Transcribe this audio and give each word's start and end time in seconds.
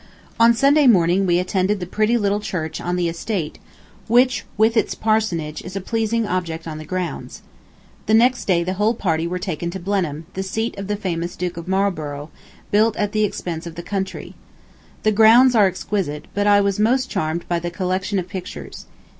On 0.39 0.51
Sunday 0.55 0.87
morning 0.87 1.27
we 1.27 1.37
attended 1.37 1.79
the 1.79 1.85
pretty 1.85 2.17
little 2.17 2.39
church 2.39 2.81
on 2.81 2.95
the 2.95 3.07
estate 3.07 3.59
which 4.07 4.45
with 4.57 4.75
its 4.75 4.95
parsonage 4.95 5.61
is 5.61 5.75
a 5.75 5.79
pleasing 5.79 6.25
object 6.25 6.67
on 6.67 6.79
the 6.79 6.85
grounds. 6.85 7.43
The 8.07 8.15
next 8.15 8.45
day 8.45 8.63
the 8.63 8.73
whole 8.73 8.95
party 8.95 9.27
were 9.27 9.37
taken 9.37 9.69
to 9.69 9.79
Blenheim, 9.79 10.25
the 10.33 10.41
seat 10.41 10.75
of 10.79 10.87
the 10.87 10.95
famous 10.95 11.35
Duke 11.35 11.55
of 11.55 11.67
Marlborough, 11.67 12.31
built 12.71 12.97
at 12.97 13.11
the 13.11 13.23
expense 13.25 13.67
of 13.67 13.75
the 13.75 13.83
country. 13.83 14.33
The 15.03 15.11
grounds 15.11 15.53
are 15.53 15.67
exquisite, 15.67 16.25
but 16.33 16.47
I 16.47 16.61
was 16.61 16.79
most 16.79 17.11
charmed 17.11 17.47
by 17.47 17.59
the 17.59 17.69
collection 17.69 18.17
of 18.17 18.27
pictures. 18.27 18.87